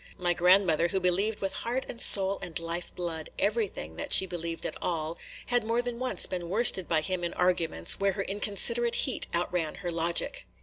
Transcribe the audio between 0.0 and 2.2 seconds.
My grandmother, who believed with heart and